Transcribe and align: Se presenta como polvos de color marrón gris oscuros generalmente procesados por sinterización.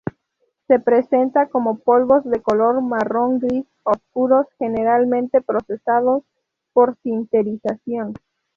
Se 0.65 0.79
presenta 0.79 1.47
como 1.49 1.77
polvos 1.77 2.23
de 2.23 2.41
color 2.41 2.81
marrón 2.81 3.37
gris 3.37 3.65
oscuros 3.83 4.47
generalmente 4.57 5.41
procesados 5.43 6.23
por 6.73 6.97
sinterización. 7.03 8.15